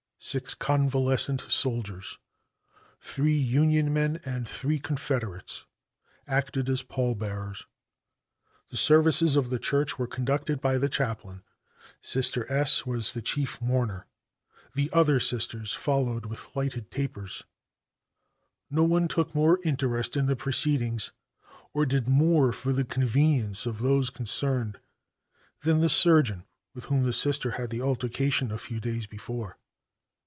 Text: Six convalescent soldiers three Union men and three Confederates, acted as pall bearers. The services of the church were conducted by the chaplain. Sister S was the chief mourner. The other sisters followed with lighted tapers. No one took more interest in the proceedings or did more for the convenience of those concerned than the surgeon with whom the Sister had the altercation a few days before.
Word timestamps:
Six 0.23 0.53
convalescent 0.53 1.41
soldiers 1.49 2.19
three 2.99 3.33
Union 3.33 3.91
men 3.91 4.21
and 4.23 4.47
three 4.47 4.77
Confederates, 4.77 5.65
acted 6.27 6.69
as 6.69 6.83
pall 6.83 7.15
bearers. 7.15 7.65
The 8.69 8.77
services 8.77 9.35
of 9.35 9.49
the 9.49 9.57
church 9.57 9.97
were 9.97 10.05
conducted 10.05 10.61
by 10.61 10.77
the 10.77 10.89
chaplain. 10.89 11.41
Sister 12.01 12.45
S 12.53 12.85
was 12.85 13.13
the 13.13 13.23
chief 13.23 13.59
mourner. 13.59 14.05
The 14.75 14.91
other 14.93 15.19
sisters 15.19 15.73
followed 15.73 16.27
with 16.27 16.45
lighted 16.55 16.91
tapers. 16.91 17.43
No 18.69 18.83
one 18.83 19.07
took 19.07 19.33
more 19.33 19.57
interest 19.65 20.15
in 20.15 20.27
the 20.27 20.35
proceedings 20.35 21.11
or 21.73 21.83
did 21.83 22.07
more 22.07 22.51
for 22.53 22.71
the 22.73 22.85
convenience 22.85 23.65
of 23.65 23.79
those 23.79 24.11
concerned 24.11 24.77
than 25.63 25.81
the 25.81 25.89
surgeon 25.89 26.45
with 26.75 26.85
whom 26.85 27.05
the 27.05 27.11
Sister 27.11 27.49
had 27.53 27.71
the 27.71 27.81
altercation 27.81 28.51
a 28.51 28.59
few 28.59 28.79
days 28.79 29.07
before. 29.07 29.57